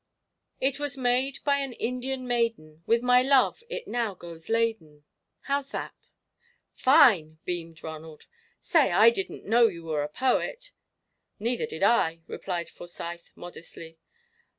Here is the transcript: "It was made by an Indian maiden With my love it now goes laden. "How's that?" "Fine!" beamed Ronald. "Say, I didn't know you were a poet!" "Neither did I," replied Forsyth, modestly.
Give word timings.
"It 0.59 0.79
was 0.79 0.97
made 0.97 1.37
by 1.43 1.57
an 1.59 1.73
Indian 1.73 2.27
maiden 2.27 2.81
With 2.87 3.03
my 3.03 3.21
love 3.21 3.61
it 3.69 3.87
now 3.87 4.15
goes 4.15 4.49
laden. 4.49 5.03
"How's 5.41 5.69
that?" 5.69 5.93
"Fine!" 6.73 7.37
beamed 7.45 7.83
Ronald. 7.83 8.25
"Say, 8.59 8.89
I 8.91 9.11
didn't 9.11 9.45
know 9.45 9.67
you 9.67 9.83
were 9.83 10.01
a 10.01 10.09
poet!" 10.09 10.71
"Neither 11.37 11.67
did 11.67 11.83
I," 11.83 12.21
replied 12.25 12.67
Forsyth, 12.67 13.31
modestly. 13.35 13.99